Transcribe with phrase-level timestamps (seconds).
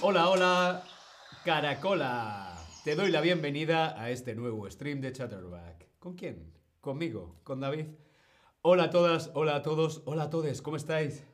[0.00, 0.82] Hola, hola,
[1.44, 2.52] Caracola.
[2.82, 5.86] Te doy la bienvenida a este nuevo stream de Chatterback.
[6.00, 6.52] ¿Con quién?
[6.80, 7.86] Conmigo, con David.
[8.62, 11.24] Hola a todas, hola a todos, hola a todos, ¿cómo estáis?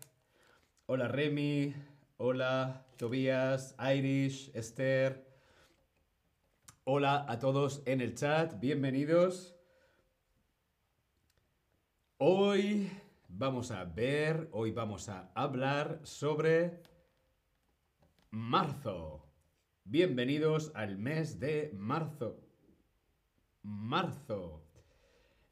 [0.84, 1.74] Hola Remy,
[2.18, 5.26] hola Tobías, Irish, Esther.
[6.84, 9.56] Hola a todos en el chat, bienvenidos.
[12.18, 12.92] Hoy
[13.26, 16.89] vamos a ver, hoy vamos a hablar sobre
[18.30, 19.26] marzo.
[19.84, 22.40] Bienvenidos al mes de marzo.
[23.62, 24.64] Marzo.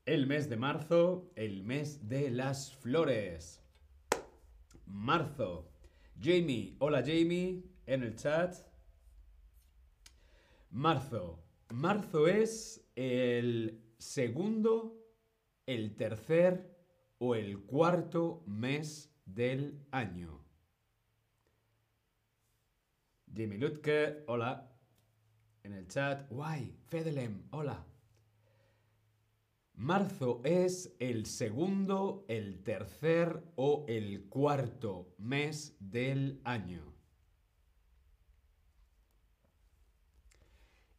[0.05, 3.62] El mes de marzo, el mes de las flores.
[4.87, 5.73] Marzo.
[6.20, 8.55] Jamie, hola Jamie, en el chat.
[10.70, 11.45] Marzo.
[11.70, 15.05] Marzo es el segundo,
[15.67, 16.79] el tercer
[17.19, 20.48] o el cuarto mes del año.
[23.34, 24.71] Jimmy Lutke, hola.
[25.62, 26.29] En el chat.
[26.31, 27.85] Guay, Fedelem, hola.
[29.75, 36.95] Marzo es el segundo, el tercer o el cuarto mes del año.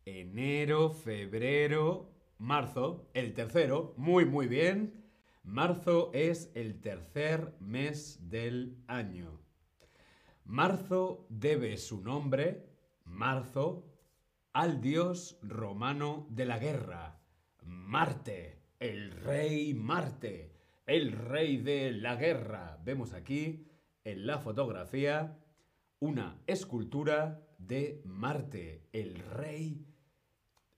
[0.05, 5.05] Enero, febrero, marzo, el tercero, muy muy bien.
[5.43, 9.48] Marzo es el tercer mes del año.
[10.49, 12.65] Marzo debe su nombre,
[13.05, 13.85] Marzo,
[14.51, 17.21] al dios romano de la guerra,
[17.61, 20.51] Marte, el rey Marte,
[20.87, 22.79] el rey de la guerra.
[22.83, 23.67] Vemos aquí
[24.03, 25.37] en la fotografía
[25.99, 29.85] una escultura de Marte, el rey,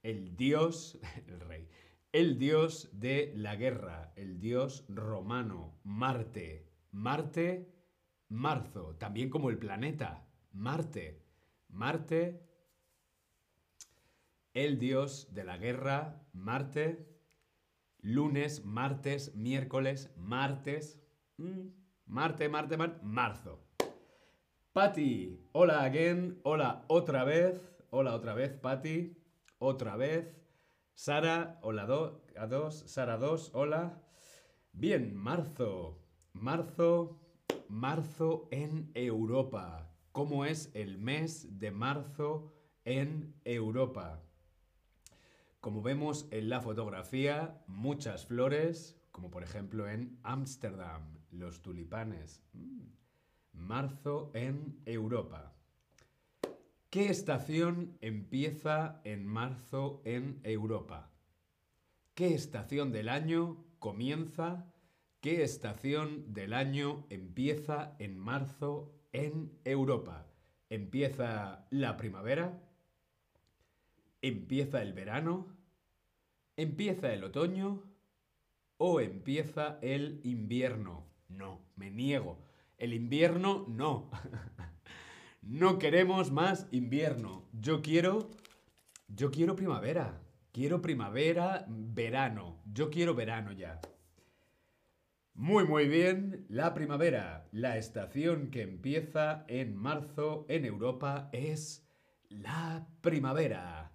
[0.02, 1.66] el dios, el rey,
[2.12, 6.68] el dios de la guerra, el dios romano, Marte.
[6.90, 7.72] Marte,
[8.32, 11.22] marzo, también como el planeta, Marte.
[11.68, 12.42] Marte,
[14.54, 17.08] el dios de la guerra, Marte.
[18.00, 21.00] Lunes, martes, miércoles, martes.
[21.36, 21.68] mm,
[22.06, 23.60] Marte, Marte, Marte, marzo.
[24.72, 27.60] Patty, hola again, hola otra vez,
[27.90, 29.14] hola otra vez, Patty,
[29.58, 30.34] otra vez.
[30.94, 31.82] Sara, hola
[32.36, 34.02] a dos, Sara 2, hola.
[34.72, 35.98] Bien, marzo,
[36.32, 37.21] marzo,
[37.72, 39.90] marzo en Europa.
[40.12, 42.52] ¿Cómo es el mes de marzo
[42.84, 44.20] en Europa?
[45.60, 52.42] Como vemos en la fotografía, muchas flores, como por ejemplo en Ámsterdam, los tulipanes.
[52.52, 52.82] Mm.
[53.54, 55.54] Marzo en Europa.
[56.90, 61.10] ¿Qué estación empieza en marzo en Europa?
[62.12, 64.71] ¿Qué estación del año comienza?
[65.22, 70.26] ¿Qué estación del año empieza en marzo en Europa?
[70.68, 72.60] ¿Empieza la primavera?
[74.20, 75.46] ¿Empieza el verano?
[76.56, 77.84] ¿Empieza el otoño?
[78.78, 81.06] ¿O empieza el invierno?
[81.28, 82.42] No, me niego.
[82.76, 84.10] El invierno no.
[85.40, 87.44] no queremos más invierno.
[87.52, 88.28] Yo quiero...
[89.06, 90.20] Yo quiero primavera.
[90.50, 92.60] Quiero primavera, verano.
[92.64, 93.80] Yo quiero verano ya.
[95.34, 96.44] Muy, muy bien.
[96.48, 101.88] La primavera, la estación que empieza en marzo en Europa es
[102.28, 103.92] la primavera.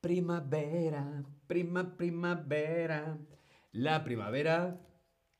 [0.00, 3.18] Primavera, prima, primavera.
[3.72, 4.80] La primavera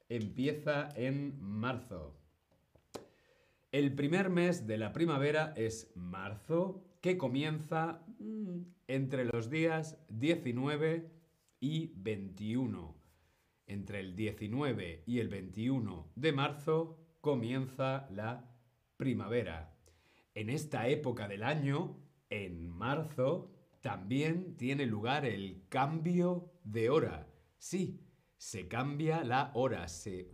[0.08, 2.16] empieza en marzo.
[3.72, 11.10] El primer mes de la primavera es marzo, que comienza mm, entre los días 19
[11.60, 12.99] y 21.
[13.70, 18.52] Entre el 19 y el 21 de marzo comienza la
[18.96, 19.78] primavera.
[20.34, 27.28] En esta época del año, en marzo, también tiene lugar el cambio de hora.
[27.58, 28.04] Sí,
[28.38, 30.32] se cambia la hora, se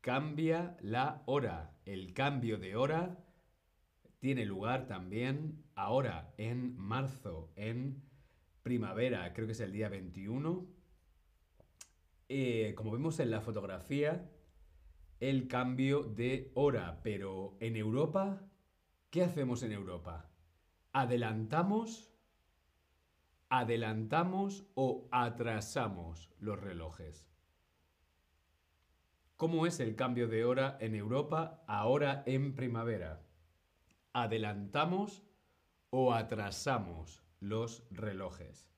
[0.00, 1.78] cambia la hora.
[1.84, 3.24] El cambio de hora
[4.18, 8.02] tiene lugar también ahora, en marzo, en
[8.64, 10.79] primavera, creo que es el día 21.
[12.32, 14.30] Eh, como vemos en la fotografía,
[15.18, 17.00] el cambio de hora.
[17.02, 18.48] Pero en Europa,
[19.10, 20.30] ¿qué hacemos en Europa?
[20.92, 22.14] ¿Adelantamos?
[23.48, 27.28] ¿Adelantamos o atrasamos los relojes?
[29.36, 33.26] ¿Cómo es el cambio de hora en Europa ahora en primavera?
[34.12, 35.24] ¿Adelantamos
[35.90, 38.69] o atrasamos los relojes?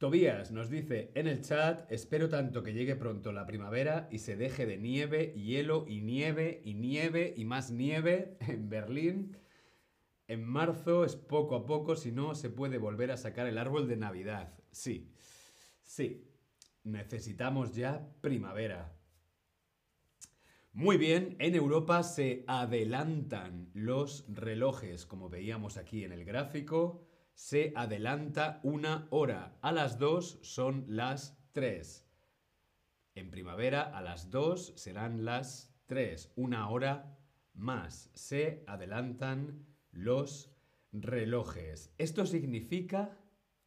[0.00, 4.34] Tobías nos dice en el chat, espero tanto que llegue pronto la primavera y se
[4.34, 9.36] deje de nieve, hielo y nieve y nieve y más nieve en Berlín.
[10.26, 13.88] En marzo es poco a poco, si no se puede volver a sacar el árbol
[13.88, 14.54] de Navidad.
[14.70, 15.12] Sí,
[15.82, 16.26] sí,
[16.82, 18.96] necesitamos ya primavera.
[20.72, 27.09] Muy bien, en Europa se adelantan los relojes, como veíamos aquí en el gráfico.
[27.42, 29.56] Se adelanta una hora.
[29.62, 32.06] A las dos son las tres.
[33.14, 36.30] En primavera a las dos serán las tres.
[36.36, 37.18] Una hora
[37.54, 38.10] más.
[38.12, 40.52] Se adelantan los
[40.92, 41.94] relojes.
[41.96, 43.18] Esto significa...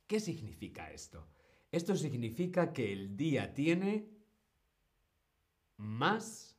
[0.06, 1.28] ¿Qué significa esto?
[1.72, 4.08] Esto significa que el día tiene
[5.78, 6.56] más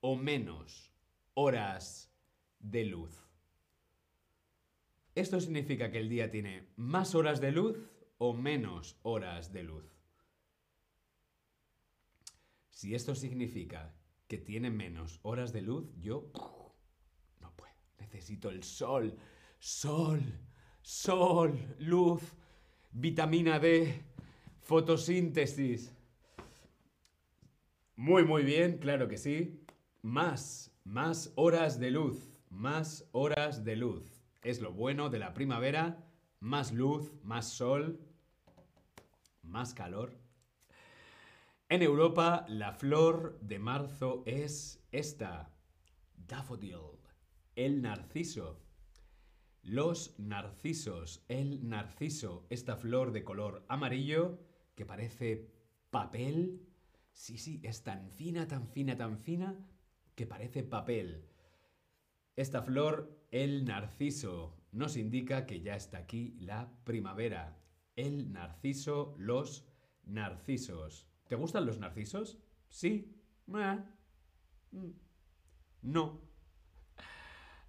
[0.00, 0.92] o menos
[1.34, 2.12] horas
[2.60, 3.23] de luz.
[5.14, 7.78] Esto significa que el día tiene más horas de luz
[8.18, 9.84] o menos horas de luz.
[12.70, 13.94] Si esto significa
[14.26, 16.32] que tiene menos horas de luz, yo
[17.40, 17.74] no puedo.
[18.00, 19.16] Necesito el sol,
[19.60, 20.20] sol,
[20.82, 22.20] sol, luz,
[22.90, 24.02] vitamina D,
[24.62, 25.92] fotosíntesis.
[27.94, 29.60] Muy, muy bien, claro que sí.
[30.02, 34.13] Más, más horas de luz, más horas de luz.
[34.44, 36.04] Es lo bueno de la primavera,
[36.38, 37.98] más luz, más sol,
[39.42, 40.18] más calor.
[41.70, 45.50] En Europa, la flor de marzo es esta,
[46.14, 47.00] daffodil,
[47.56, 48.60] el narciso.
[49.62, 54.38] Los narcisos, el narciso, esta flor de color amarillo
[54.74, 55.50] que parece
[55.90, 56.68] papel.
[57.12, 59.58] Sí, sí, es tan fina, tan fina, tan fina
[60.14, 61.30] que parece papel.
[62.36, 67.56] Esta flor, el narciso, nos indica que ya está aquí la primavera.
[67.94, 69.68] El narciso, los
[70.02, 71.08] narcisos.
[71.28, 72.38] ¿Te gustan los narcisos?
[72.68, 73.14] Sí.
[73.46, 74.90] Mm.
[75.82, 76.20] No.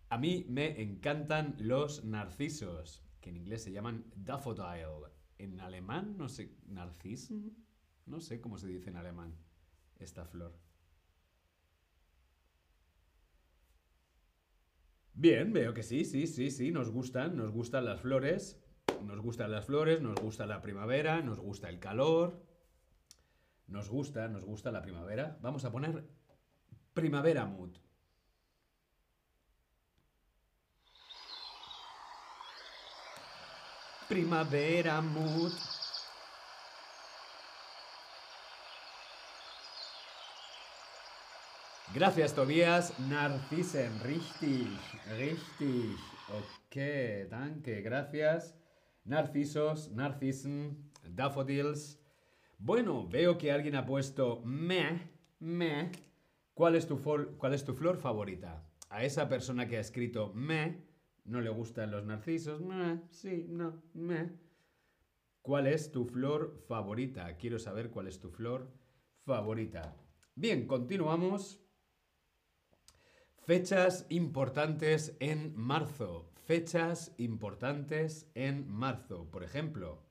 [0.09, 5.11] A mí me encantan los narcisos, que en inglés se llaman daffodil.
[5.37, 7.55] En alemán, no sé, narcisen,
[8.05, 9.35] no sé cómo se dice en alemán
[9.99, 10.64] esta flor.
[15.17, 18.61] Bien, veo que sí, sí, sí, sí, nos gustan, nos gustan las flores,
[19.01, 22.45] nos gustan las flores, nos gusta la primavera, nos gusta el calor,
[23.67, 25.37] nos gusta, nos gusta la primavera.
[25.41, 26.03] Vamos a poner
[26.93, 27.77] primavera mood.
[34.09, 35.53] Primavera mood.
[41.95, 42.99] Gracias, Tobias.
[43.07, 44.67] Narcisen, richtig,
[45.17, 45.95] richtig.
[46.27, 46.75] Ok,
[47.29, 48.53] danke, gracias.
[49.05, 51.97] Narcisos, narcisen, daffodils.
[52.57, 55.09] Bueno, veo que alguien ha puesto me,
[55.39, 55.89] me.
[56.53, 57.01] ¿Cuál es, tu
[57.37, 58.67] ¿Cuál es tu flor favorita?
[58.89, 60.83] A esa persona que ha escrito me,
[61.23, 62.59] no le gustan los narcisos.
[62.59, 64.31] Me, sí, no, me.
[65.41, 67.37] ¿Cuál es tu flor favorita?
[67.37, 68.69] Quiero saber cuál es tu flor
[69.23, 69.95] favorita.
[70.35, 71.64] Bien, continuamos.
[73.45, 76.31] Fechas importantes en marzo.
[76.47, 79.29] Fechas importantes en marzo.
[79.29, 80.01] Por ejemplo,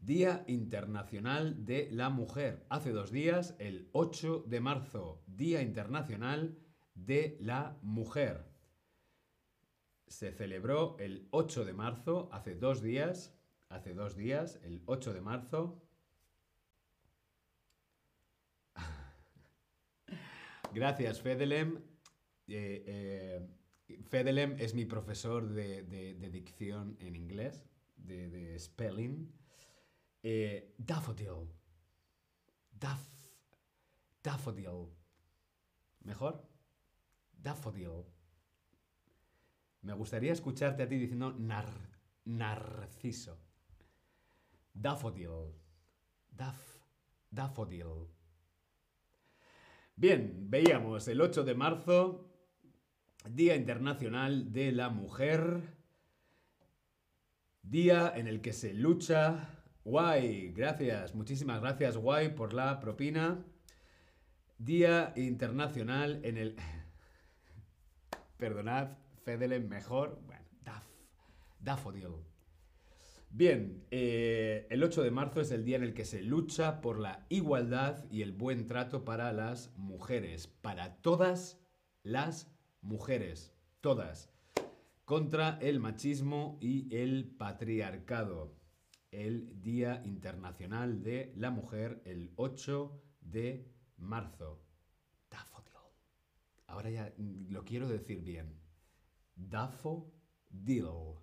[0.00, 2.64] Día Internacional de la Mujer.
[2.70, 6.56] Hace dos días, el 8 de marzo, Día Internacional
[6.94, 8.46] de la Mujer.
[10.06, 13.38] Se celebró el 8 de marzo, hace dos días,
[13.68, 15.83] hace dos días, el 8 de marzo,
[20.74, 21.76] Gracias, Fedelem.
[22.48, 22.84] Eh,
[23.88, 25.84] eh, Fedelem es mi profesor de,
[26.32, 27.64] dicción en inglés,
[27.96, 29.32] de, spelling.
[30.24, 31.48] Eh, daffodil.
[34.20, 34.88] daffodil.
[36.00, 36.44] ¿Mejor?
[37.32, 38.04] Daffodil.
[39.82, 41.70] Me gustaría escucharte a ti diciendo nar,
[42.24, 43.38] narciso.
[44.72, 45.54] Daffodil.
[46.32, 46.80] Daff,
[47.30, 48.13] daffodil.
[49.96, 52.28] Bien, veíamos el 8 de marzo,
[53.30, 55.62] Día Internacional de la Mujer,
[57.62, 59.48] día en el que se lucha.
[59.84, 63.44] Guay, gracias, muchísimas gracias, Guay, por la propina.
[64.58, 66.56] Día Internacional en el...
[68.36, 70.20] Perdonad, Fedelen mejor.
[70.26, 70.84] Bueno, Daf,
[71.60, 72.33] Dafodil.
[73.36, 77.00] Bien, eh, el 8 de marzo es el día en el que se lucha por
[77.00, 81.60] la igualdad y el buen trato para las mujeres, para todas
[82.04, 84.30] las mujeres, todas,
[85.04, 88.54] contra el machismo y el patriarcado.
[89.10, 94.62] el Día Internacional de la Mujer el 8 de marzo.
[95.28, 95.90] Daffodil.
[96.68, 98.60] Ahora ya lo quiero decir bien.
[99.34, 100.12] Daffodil.
[100.50, 101.16] Dill.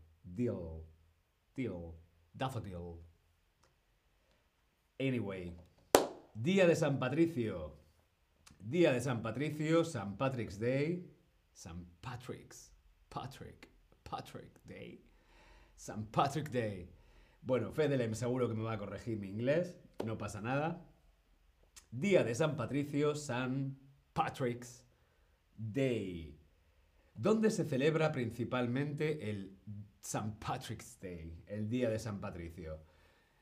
[1.55, 2.00] Dill.
[2.33, 2.99] Daffodil.
[4.99, 5.53] Anyway.
[6.33, 7.73] Día de San Patricio.
[8.59, 11.07] Día de San Patricio, San Patrick's Day.
[11.53, 12.71] San Patrick's.
[13.09, 13.69] Patrick.
[14.03, 15.03] Patrick Day.
[15.75, 16.89] San Patrick Day.
[17.41, 19.75] Bueno, Fedelem seguro que me va a corregir mi inglés.
[20.05, 20.85] No pasa nada.
[21.91, 23.77] Día de San Patricio, San
[24.13, 24.85] Patrick's
[25.57, 26.39] Day.
[27.15, 29.57] ¿Dónde se celebra principalmente el
[30.01, 30.33] St.
[30.39, 32.83] Patrick's Day, el Día de San Patricio?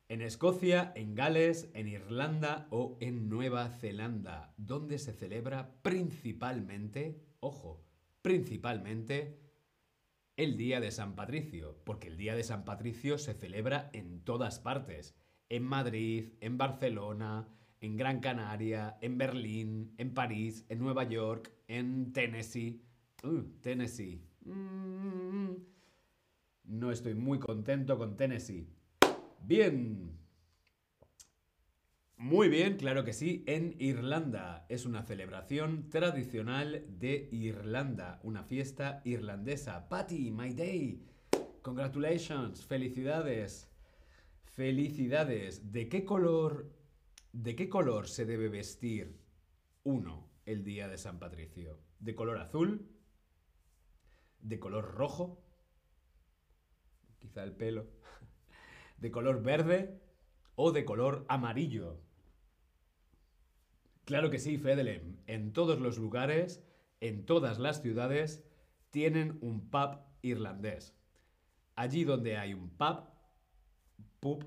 [0.09, 7.85] En Escocia, en Gales, en Irlanda o en Nueva Zelanda, ¿Dónde se celebra principalmente, ojo,
[8.21, 9.39] principalmente
[10.35, 14.59] el Día de San Patricio, porque el Día de San Patricio se celebra en todas
[14.59, 15.15] partes,
[15.47, 17.47] en Madrid, en Barcelona,
[17.81, 22.81] en Gran Canaria, en Berlín, en París, en Nueva York, en Tennessee.
[23.23, 24.21] Uh, Tennessee.
[24.45, 25.78] Mm.
[26.69, 28.69] No estoy muy contento con Tennessee.
[29.41, 30.17] Bien.
[32.15, 34.65] Muy bien, claro que sí, en Irlanda.
[34.69, 39.89] Es una celebración tradicional de Irlanda, una fiesta irlandesa.
[39.89, 41.05] Patty, my day.
[41.61, 43.69] Congratulations, felicidades.
[44.43, 45.71] Felicidades.
[45.71, 46.79] ¿De qué color
[47.31, 49.21] ¿De qué color se debe vestir
[49.83, 51.79] uno el día de San Patricio?
[51.99, 52.89] ¿De color azul?
[54.39, 55.45] ¿De color rojo?
[57.19, 57.87] Quizá el pelo.
[58.97, 60.01] ¿De color verde?
[60.55, 62.01] ¿O de color amarillo?
[64.05, 65.17] Claro que sí, Fedelem.
[65.27, 66.63] En todos los lugares,
[66.99, 68.43] en todas las ciudades,
[68.89, 70.95] tienen un pub irlandés.
[71.75, 73.03] Allí donde hay un pub,
[74.19, 74.45] pub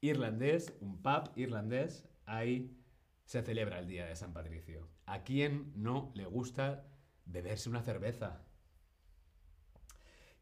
[0.00, 2.76] irlandés, un pub irlandés, ahí
[3.24, 4.88] se celebra el Día de San Patricio.
[5.06, 6.86] ¿A quién no le gusta
[7.24, 8.44] beberse una cerveza?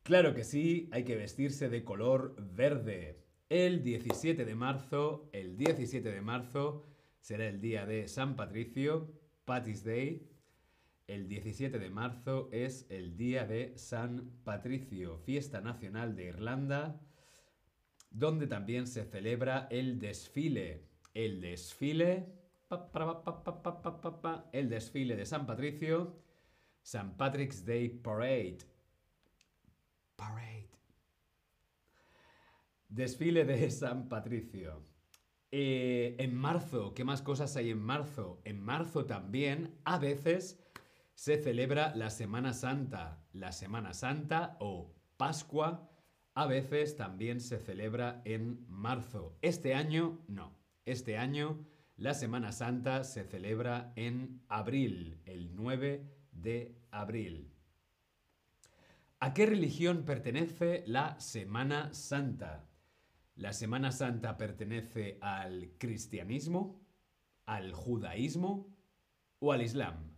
[0.02, 3.22] Claro que sí, hay que vestirse de color verde.
[3.48, 6.84] El 17 de marzo, el 17 de marzo
[7.20, 9.12] será el día de San Patricio,
[9.44, 10.26] Patty's Day.
[11.06, 17.00] El 17 de marzo es el día de San Patricio, fiesta nacional de Irlanda,
[18.10, 22.26] donde también se celebra el desfile el desfile,
[24.52, 26.16] el desfile de San Patricio,
[26.82, 28.58] San Patrick's Day Parade.
[30.20, 30.68] Parade.
[32.88, 34.84] Desfile de San Patricio.
[35.50, 38.42] Eh, en marzo, ¿qué más cosas hay en marzo?
[38.44, 40.62] En marzo también, a veces,
[41.14, 43.24] se celebra la Semana Santa.
[43.32, 45.90] La Semana Santa o Pascua,
[46.34, 49.38] a veces también se celebra en marzo.
[49.40, 50.54] Este año no.
[50.84, 57.59] Este año la Semana Santa se celebra en abril, el 9 de abril.
[59.22, 62.66] ¿A qué religión pertenece la Semana Santa?
[63.34, 66.80] La Semana Santa pertenece al cristianismo,
[67.44, 68.74] al judaísmo
[69.38, 70.16] o al islam.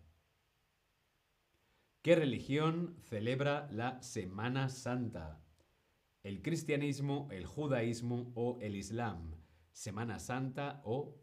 [2.00, 5.42] ¿Qué religión celebra la Semana Santa?
[6.22, 9.34] ¿El cristianismo, el judaísmo o el islam?
[9.72, 11.16] Semana Santa o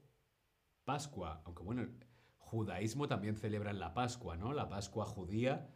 [0.84, 1.44] Pascua.
[1.46, 1.96] Aunque bueno, el
[2.40, 4.52] judaísmo también celebra la Pascua, ¿no?
[4.52, 5.74] La Pascua judía.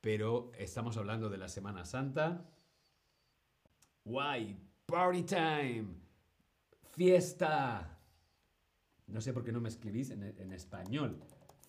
[0.00, 2.48] Pero estamos hablando de la Semana Santa.
[4.04, 4.56] ¡Guay!
[4.86, 5.86] ¡Party time!
[6.92, 7.98] ¡Fiesta!
[9.08, 11.20] No sé por qué no me escribís en, en español.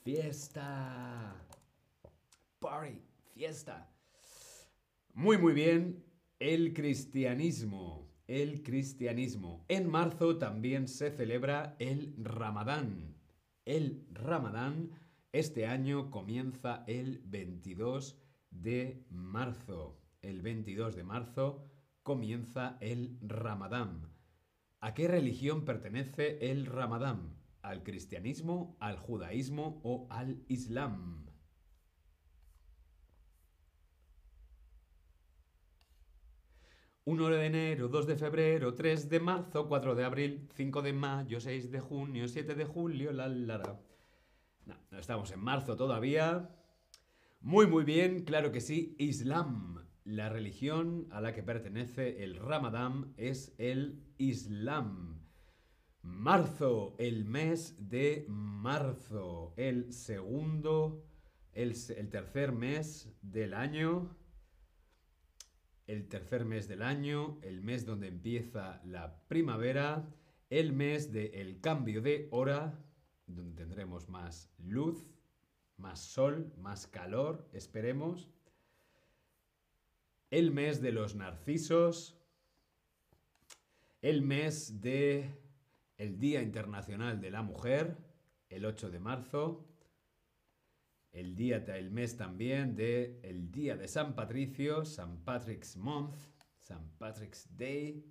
[0.03, 1.35] ¡Fiesta!
[2.59, 3.01] ¡Party!
[3.33, 3.89] ¡Fiesta!
[5.13, 6.03] Muy, muy bien.
[6.39, 9.65] El cristianismo el cristianismo.
[9.69, 13.15] En marzo también se celebra el Ramadán.
[13.65, 14.91] El Ramadán
[15.39, 20.01] este año comienza el 22 de marzo.
[20.23, 21.63] El 22 de marzo
[22.01, 24.11] comienza el Ramadán.
[24.79, 27.37] ¿A qué religión pertenece el Ramadán?
[27.61, 31.27] ¿Al cristianismo, al judaísmo o al islam?
[37.05, 41.39] 1 de enero, 2 de febrero, 3 de marzo, 4 de abril, 5 de mayo,
[41.39, 43.79] 6 de junio, 7 de julio, la la la.
[44.67, 46.49] No, estamos en marzo todavía.
[47.39, 48.95] Muy, muy bien, claro que sí.
[48.99, 49.85] Islam.
[50.03, 55.21] La religión a la que pertenece el Ramadán es el Islam.
[56.01, 59.53] Marzo, el mes de marzo.
[59.57, 61.05] El segundo,
[61.53, 64.17] el, el tercer mes del año
[65.87, 70.13] el tercer mes del año, el mes donde empieza la primavera,
[70.49, 72.77] el mes del cambio de hora,
[73.27, 75.05] donde tendremos más luz,
[75.77, 78.29] más sol, más calor, esperemos.
[80.29, 82.17] El mes de los narcisos,
[84.01, 85.39] el mes de
[85.97, 87.97] el Día Internacional de la Mujer,
[88.49, 89.67] el 8 de marzo,
[91.11, 96.15] el día, el mes también de el día de San Patricio, San Patrick's Month,
[96.59, 98.05] San Patrick's Day.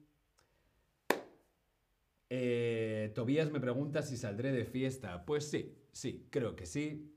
[2.28, 5.25] Eh, Tobías me pregunta si saldré de fiesta.
[5.25, 7.12] Pues sí, sí, creo que sí.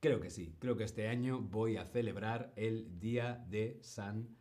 [0.00, 0.56] Creo que sí.
[0.58, 4.36] Creo que este año voy a celebrar el día de San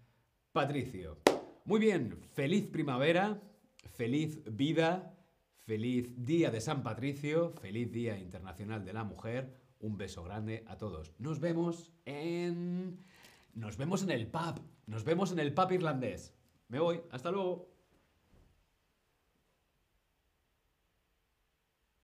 [0.52, 1.20] Patricio.
[1.66, 3.42] Muy bien, feliz primavera,
[3.94, 5.16] feliz vida,
[5.60, 9.62] feliz día de San Patricio, feliz día internacional de la mujer.
[9.80, 11.14] Un beso grande a todos.
[11.20, 13.00] Nos vemos en...
[13.54, 14.62] Nos vemos en el pub.
[14.88, 16.34] Nos vemos en el pub irlandés.
[16.68, 17.02] Me voy.
[17.12, 17.73] Hasta luego.